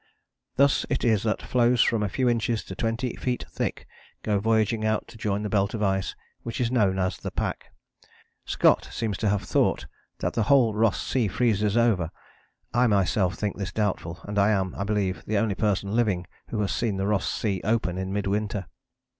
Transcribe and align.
Thus 0.55 0.83
it 0.89 1.03
is 1.05 1.21
that 1.21 1.43
floes 1.43 1.83
from 1.83 2.01
a 2.01 2.09
few 2.09 2.27
inches 2.27 2.63
to 2.63 2.73
twenty 2.75 3.15
feet 3.17 3.45
thick 3.47 3.85
go 4.23 4.39
voyaging 4.39 4.83
out 4.83 5.07
to 5.09 5.15
join 5.15 5.43
the 5.43 5.47
belt 5.49 5.75
of 5.75 5.83
ice 5.83 6.15
which 6.41 6.59
is 6.59 6.71
known 6.71 6.97
as 6.97 7.17
the 7.19 7.29
pack. 7.29 7.65
Scott 8.43 8.89
seems 8.91 9.15
to 9.19 9.29
have 9.29 9.43
thought 9.43 9.85
that 10.17 10.33
the 10.33 10.45
whole 10.49 10.73
Ross 10.73 10.99
Sea 10.99 11.27
freezes 11.27 11.77
over. 11.77 12.09
I 12.73 12.87
myself 12.87 13.35
think 13.35 13.57
this 13.59 13.71
doubtful, 13.71 14.19
and 14.23 14.39
I 14.39 14.49
am, 14.49 14.73
I 14.73 14.85
believe, 14.85 15.23
the 15.27 15.37
only 15.37 15.53
person 15.53 15.91
living 15.95 16.25
who 16.47 16.59
has 16.61 16.71
seen 16.71 16.97
the 16.97 17.05
Ross 17.05 17.31
Sea 17.31 17.61
open 17.63 17.99
in 17.99 18.11
mid 18.11 18.25
winter. 18.25 18.65